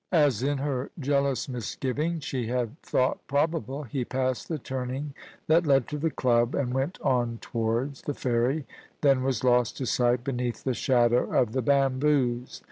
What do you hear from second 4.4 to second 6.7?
the turning that led to the club,